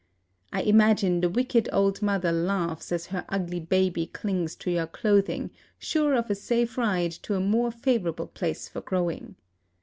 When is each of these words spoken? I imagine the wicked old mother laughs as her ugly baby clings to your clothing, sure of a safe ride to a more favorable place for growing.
I 0.51 0.63
imagine 0.63 1.21
the 1.21 1.29
wicked 1.29 1.69
old 1.71 2.01
mother 2.01 2.31
laughs 2.31 2.91
as 2.91 3.05
her 3.05 3.23
ugly 3.29 3.59
baby 3.59 4.07
clings 4.07 4.55
to 4.55 4.71
your 4.71 4.87
clothing, 4.87 5.51
sure 5.77 6.15
of 6.15 6.31
a 6.31 6.33
safe 6.33 6.75
ride 6.75 7.11
to 7.21 7.35
a 7.35 7.39
more 7.39 7.69
favorable 7.69 8.25
place 8.25 8.67
for 8.67 8.81
growing. 8.81 9.35